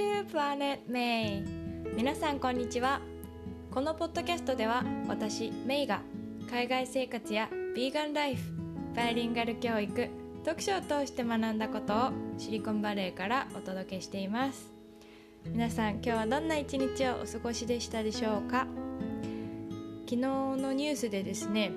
[0.00, 1.42] to Planet May
[1.94, 3.02] 皆さんこんにちは。
[3.70, 6.00] このポッドキャストでは私メイが
[6.50, 8.42] 海外生活やビーガンライフ
[8.96, 10.08] バイリンガル教育
[10.42, 14.72] 読書を通して学んだことをシリコンバレーからお届けしています。
[15.44, 18.66] 皆さん今日はどんな一日をお過ごしでしたでしょうか？
[20.06, 21.72] 昨日のニュースでですね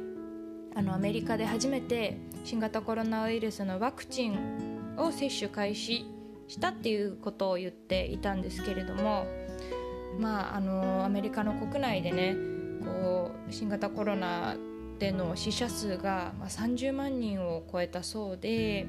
[0.75, 6.05] あのアメリカで初めて新型コロナウイルスのワクチンを接種開始
[6.47, 9.25] したっていうことを言っていたんですけれども
[10.20, 12.36] まああのアメリカの国内でね
[12.84, 14.56] こう新型コロナ
[15.00, 18.86] での死者数が、30万人を超えたそうで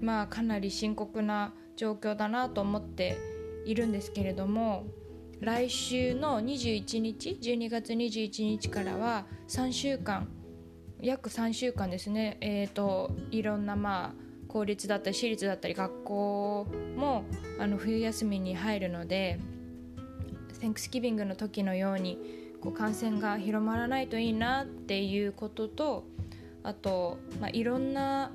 [0.00, 3.18] まあかなり深刻な状況だなと思って
[3.66, 4.86] いるんですけれども
[5.40, 10.28] 来週の21日12月21日からは3週間
[11.02, 14.25] 約3週間ですね、えーと、いろんなまあ
[14.56, 17.24] 公立だったり私立だったり学校も
[17.60, 19.38] あの冬休みに入るので
[20.62, 22.18] Thanksgiving の時のように
[22.62, 26.04] こう感染が広まらないといいなっていうことと
[26.62, 28.32] あと、まあ、いろんな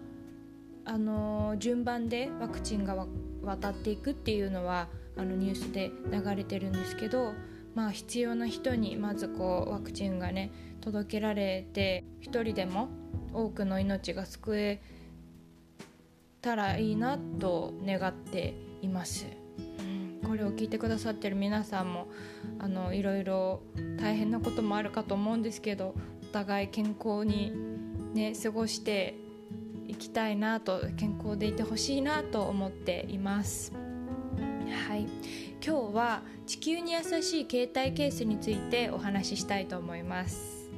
[0.85, 3.07] あの順番でワクチンが
[3.41, 7.33] 渡っていくっていうのはあのニュースで流れてるんですけど、
[7.73, 12.89] まあ、必要な人にまずこうワクチンがね届けられて一人でも
[13.33, 14.81] 多くの命が救え
[16.41, 19.27] たらいいなと願っています。
[19.79, 22.07] うん、これを聞いてくださってる皆さんも
[22.59, 23.61] あのいろいろ
[23.99, 27.51] 大変なこともあるかと思うんですけどお互い健康に、
[28.13, 29.15] ね、過ごして
[29.87, 33.73] いきたいなと健康でいてほしいなと思っています。
[34.87, 35.07] はい、
[35.65, 40.69] 今日は地球に優しい携帯ケースについてお話ししたいと思います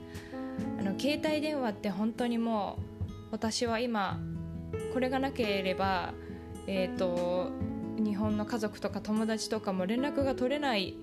[0.79, 4.19] あの携帯電話って本当にもう私は今
[4.93, 6.13] これがなければ
[6.67, 7.51] え、ー、と
[7.97, 10.95] 日本の家族とか友達とかも連絡が取れない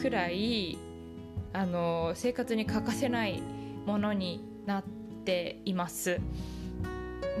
[0.00, 0.78] くらい
[1.52, 3.42] あの生活に欠かせない
[3.86, 4.84] ものになっ
[5.24, 6.20] ています。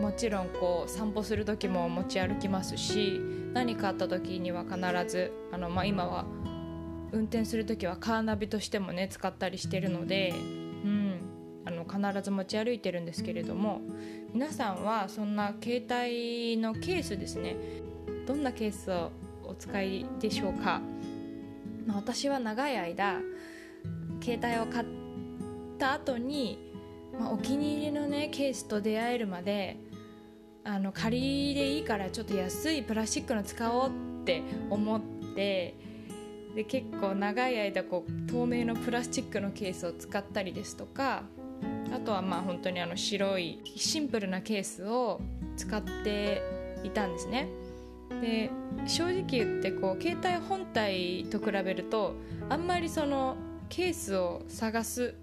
[0.00, 3.20] もちろんこう散歩する時も持ち歩きますし
[3.52, 6.24] 何かあった時には必ずあの、まあ、今は
[7.12, 10.32] 運転する時はカーナビとしてもね使ったりしてるので、
[11.92, 13.80] 必ず持ち歩いてるんですけれども
[14.32, 17.56] 皆さんはそんな携帯のケースですね
[18.26, 19.10] どんなケースを
[19.44, 20.80] お使いでしょうか、
[21.86, 23.20] まあ、私は長い間
[24.22, 24.86] 携帯を買っ
[25.78, 26.58] た後に、
[27.18, 29.76] まあ、お気に入りのねケースと出会えるまで
[30.64, 33.90] あの仮でいいからちょっと安いプラスチックの使おう
[34.22, 35.00] って思っ
[35.34, 35.74] て
[36.54, 41.24] で結構長い間こう透明のプラスチックのケースを使ったりですとか
[41.94, 45.20] あとはまあ本当にあの白いシンプルなケースを
[45.56, 46.42] 使って
[46.84, 47.48] いたんですね。
[48.20, 48.50] で
[48.86, 52.14] 正直言ってこう携帯本体と比べると
[52.48, 53.36] あんまりその
[53.68, 55.14] ケースを探す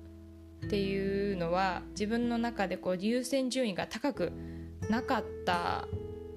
[0.65, 4.31] っていうのは自分の中でこう優先順位が高く
[4.89, 5.87] なかった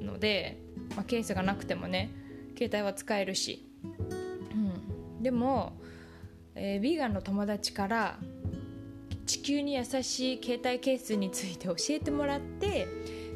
[0.01, 0.61] ので、
[0.95, 2.11] まあ、ケースがなくてもね
[2.57, 5.73] 携帯は使えるし、うん、でも、
[6.55, 8.19] えー、ビーガンの友達から
[9.32, 12.87] 地球に優しい携帯ケースについて教えてもらって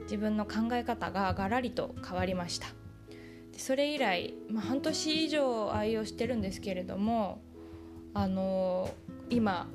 [0.03, 2.67] 自分の考え方がガラリと変わりました。
[3.57, 7.41] それ以来、まあ、半年以上愛用してるんですけれども
[8.13, 9.69] あのー、今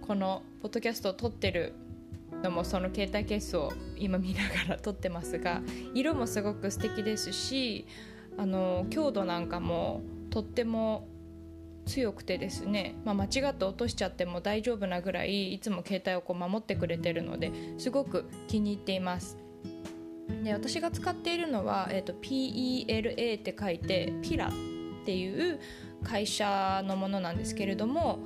[0.00, 1.74] このポッドキャストを撮ってる
[2.42, 5.60] のもその携帯ケースを今見ながら撮ってますが
[5.92, 7.86] 色もすごく素敵ですし
[8.38, 10.00] あの強度なんかも
[10.30, 11.06] とっても
[11.88, 19.38] 強くてですね、まあ、間違って落としちゃっても大丈夫なぐらいいつも携帯をこう守ってくれてるのですごく気に入っています
[20.44, 24.50] で私が使っているのは、えーと、PELA って書いてピラっ
[25.04, 25.58] ていう
[26.04, 28.18] 会社のものなんですけれども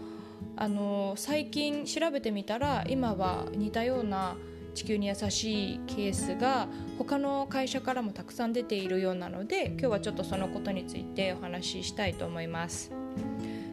[0.57, 4.37] あの最近調べてみたら今は似たような
[4.75, 6.67] 地球に優しいケースが
[6.99, 13.02] 他の会社からもたくさん出ているようなので今日はちょっとそのことについてお話ししたいと思います。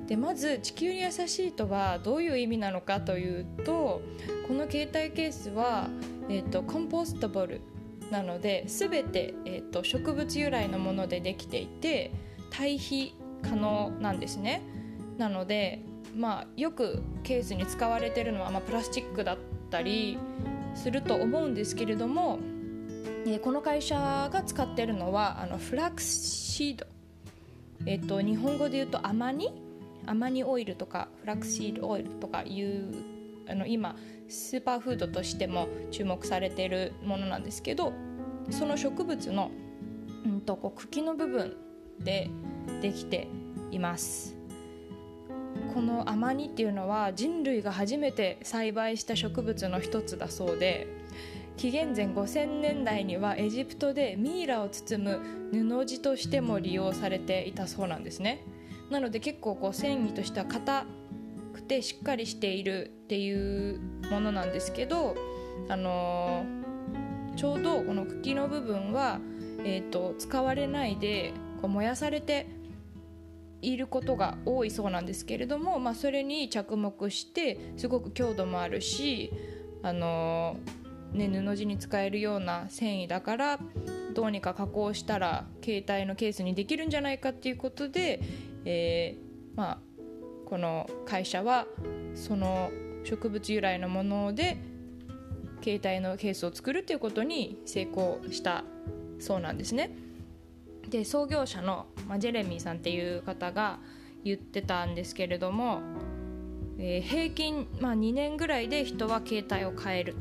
[0.09, 4.01] でまず地球に優しいとはどういう意味なのかというと
[4.47, 5.87] この携帯ケースは、
[6.27, 7.61] えーと、コンポストボル
[8.09, 12.11] なので全て、えーと植物由来のものでできていて
[12.49, 13.13] 対比
[13.43, 14.63] 可能なんですね。
[15.17, 15.79] なので
[16.15, 19.37] まあ、よくケースに使われてるのは、まあ、プラスチックだっ
[19.69, 20.17] たり
[20.73, 22.39] すると思うんですけれども、
[23.27, 26.87] えー、この会社が使ってるのはあのフラックスシード、
[27.85, 29.68] えーと、日本語で言うとアマニ？
[30.09, 32.91] アマニオイルとかフラクシードオイルとかいう
[33.47, 33.95] あの今
[34.27, 37.93] スーパーフードとしても注目されているものなんですけど
[38.49, 39.51] その植物の、
[40.25, 41.55] うんと、こう茎の部分
[41.99, 42.31] で
[42.81, 43.27] できて
[43.69, 44.35] います。
[45.75, 50.87] このアマニっていうのは人類が初めて栽培した植物の一つだそうで
[51.57, 55.19] 紀元前5000年代にはエジプトでミイラを包
[55.51, 58.43] む布地としても利用されていたそうなんですね。
[58.89, 60.85] なので結構こう繊維としては硬
[61.53, 63.79] くてしっかりしているっていう
[64.11, 65.15] ものなんですけど、
[65.67, 69.19] あのー、ちょうどこの茎の部分は、
[69.63, 72.47] えーと、使われないでこう燃やされて
[73.61, 79.31] いることが多いそうなんですけれども、まあ、それに着目してすごく強度もあるし、
[79.83, 83.59] あのー、ね、布地に使えるような繊維だから
[84.15, 88.21] どうにか加工したら携帯のケースにできるんじゃないかっていうことで、
[88.65, 89.79] えー、まあ、
[90.45, 91.67] この会社は
[92.15, 92.71] その
[93.03, 94.57] 植物由来のもので
[95.63, 98.63] 携帯のケースを作るっていうことに成功した
[99.19, 99.91] そうなんですね。
[100.89, 103.79] で創業者の、まあ、ジェレミーさんっていう方が
[104.23, 105.81] 言ってたんですけれども、
[106.79, 110.15] えー、平均、まあ、2年ぐらいで人は携帯を変える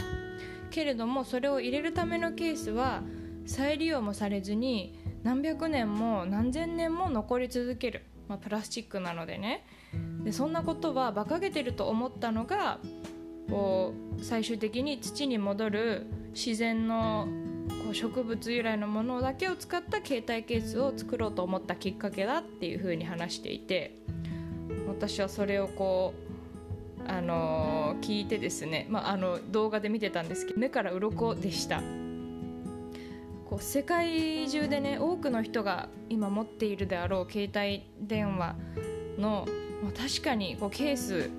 [0.71, 3.03] けれどもそれを入れるためのケースは
[3.47, 9.65] 再利用もされずに何百年も何千年も残り続ける、まあ、プラスチックなのでね
[10.23, 12.79] でそんなことは馬鹿げてると思ったのが
[13.51, 17.27] こう最終的に土に戻る自然の
[17.85, 23.97] こう植物由来のものだけを使った携帯ケースを作ろうと思ったきっかけだっていうふうに話していて
[24.87, 26.15] 私はそれをこ
[27.07, 31.83] う、あのー、聞いてですね、まあ、あの動画で見てたんですけど目から鱗でした。
[33.49, 38.57] こう世界中でね多くの人が今持っているであろう携帯電話
[39.19, 39.47] の、
[39.83, 41.31] まあ、確かにこうケース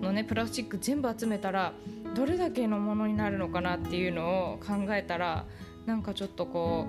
[0.00, 1.74] のねプラスチック全部集めたら
[2.14, 5.46] どれだけのものになるのかなっていうのを考えたら
[5.86, 6.86] なんかちょっとこ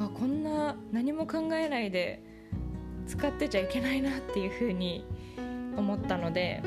[0.00, 2.22] うあこんな何も考えないで
[3.06, 5.04] 使ってちゃいけないなっていうふうに
[5.76, 6.62] 思ったので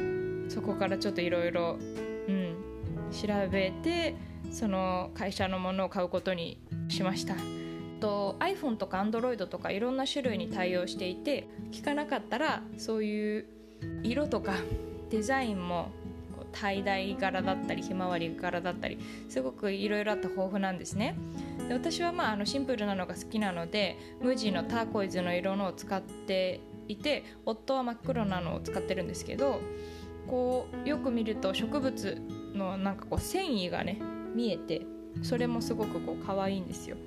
[0.49, 1.77] そこからちょっといろいろ
[3.11, 4.15] 調べて
[4.51, 6.59] その会社のものを買うことに
[6.91, 7.35] しました。
[7.99, 13.45] と iPhone とか Android とかいろんな種類に対応していて聞かなかったらそういう
[14.03, 14.55] 色とか
[15.09, 15.91] デザインも
[16.51, 18.99] タイダイ柄だったりひまわり柄だったり
[19.29, 21.15] すごくいろいろあって豊富なんですね。
[21.67, 29.61] で私はまああのシンプルなのが好きなので無地のターコイズの色のを使っていて夫は真っ黒なのを使ってるんですけど
[30.27, 32.17] こうよく見ると植物
[32.53, 33.99] のなんかこう繊維がね
[34.35, 34.81] 見えて
[35.23, 36.97] それもすごくこう可愛いんですよ。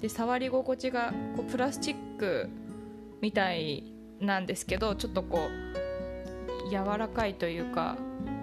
[0.00, 2.48] で触り心地がこうプラスチック
[3.20, 3.84] みたい
[4.20, 5.48] なんですけどちょっとこ
[6.66, 7.96] う柔らかいというか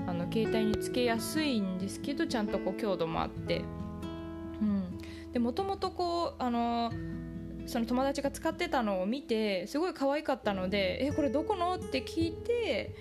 [0.08, 3.64] あの携帯につけやすいんですけどちゃんとこう強度もあって、
[4.62, 4.98] うん、
[5.34, 6.92] でもともとこうあの
[7.68, 12.96] その友達が使ってたのを見てすごい可愛かったので「えこれどこの?」って聞いて、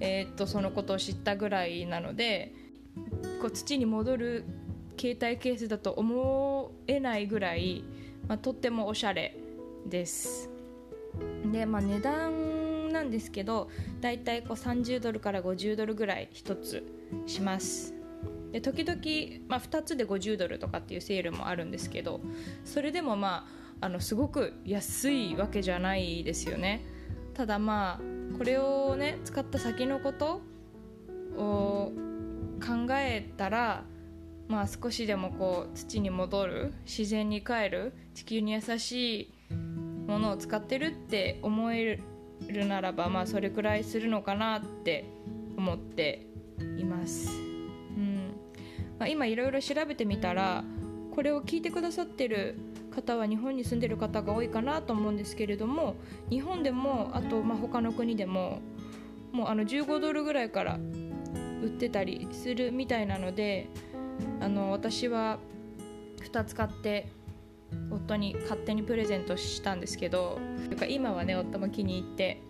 [0.00, 2.54] えー、っとそのことを知ったぐらいなので
[3.42, 4.44] こう土に戻る
[4.98, 7.84] 携帯ケースだと思えないぐらい、
[8.28, 9.36] まあ、とってもおしゃれ
[9.86, 10.50] です。
[11.52, 13.70] で、まあ、値段なんですけど
[14.00, 16.84] だいたいこう30ドルから50ドルぐらい1つ
[17.26, 17.94] します。
[18.52, 19.00] で時々、
[19.48, 22.20] まあ、2つで50ドルとかっていうセールもあるんですけど
[22.64, 23.46] それでもま
[23.80, 26.82] ああのすごく安いわけじゃないですよね。
[27.34, 30.40] ただまあこれをね使った先のこと
[31.36, 31.92] を
[32.60, 33.84] 考えたら
[34.48, 39.54] まあ、少しでもこう土に戻る自然に帰る地球に優しい
[40.06, 42.00] ものを使ってるって思え
[42.48, 45.04] るならば、まあ、それくらいするのかなって
[45.56, 46.26] 思って
[46.78, 48.36] います、うん。
[48.98, 50.64] まあ、今いろいろ調べてみたら
[51.14, 52.56] これを聞いてくださってる
[52.94, 55.96] 方は日本に住んでる方が多いかなと思うんですけれども
[56.30, 58.60] 日本でもあとまあ他の国でも
[59.32, 60.78] もうあの15ドルぐらいから
[61.62, 63.68] 売ってたりするみたいなので
[64.40, 65.38] あの私は
[66.24, 67.08] 2つ買って
[67.90, 70.38] 夫に勝手にプレゼントしたんですけど
[70.88, 72.40] 今はね夫も気に入って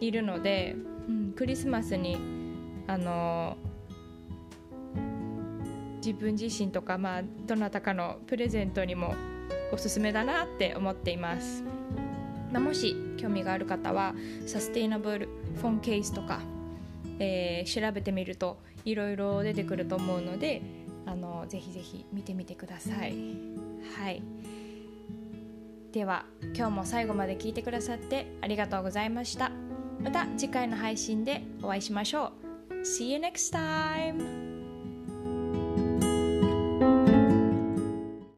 [0.00, 0.76] いるので、
[1.08, 2.16] うん、クリスマスに
[2.86, 3.56] あの
[6.04, 9.14] 自分自身とか、まあ、どなたかのプレゼントにも
[9.72, 11.62] おすすめだなって思っています、
[12.52, 14.14] まあ、もし興味がある方は
[14.46, 15.28] サステイナブル
[15.60, 16.40] フォンケースとか、
[17.20, 20.60] えー、調べてみるといろいろ出てくると思うので
[21.06, 23.14] あのぜひぜひ見てみてください。
[23.96, 24.22] はい。
[25.92, 29.50] では今日も最後まで聞いてくださってありがとうございました。
[30.00, 32.32] また次回の配信でお会いしましょ
[32.70, 32.74] う。
[32.82, 34.51] See you next time!